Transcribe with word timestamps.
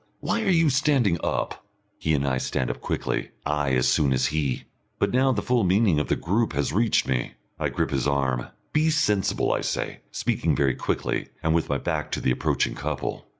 Why 0.19 0.41
are 0.41 0.49
you 0.49 0.71
standing 0.71 1.19
up?" 1.23 1.63
He 1.99 2.15
and 2.15 2.27
I 2.27 2.39
stand 2.39 2.71
up 2.71 2.81
quickly, 2.81 3.29
I 3.45 3.73
as 3.73 3.87
soon 3.87 4.13
as 4.13 4.25
he. 4.33 4.63
But 4.97 5.13
now 5.13 5.31
the 5.31 5.43
full 5.43 5.63
meaning 5.63 5.99
of 5.99 6.07
the 6.07 6.15
group 6.15 6.53
has 6.53 6.73
reached 6.73 7.07
me. 7.07 7.33
I 7.59 7.69
grip 7.69 7.91
his 7.91 8.07
arm. 8.07 8.47
"Be 8.73 8.89
sensible," 8.89 9.53
I 9.53 9.61
say, 9.61 9.99
speaking 10.11 10.55
very 10.55 10.73
quickly, 10.73 11.27
and 11.43 11.53
with 11.53 11.69
my 11.69 11.77
back 11.77 12.09
to 12.13 12.19
the 12.19 12.31
approaching 12.31 12.73
couple. 12.73 13.27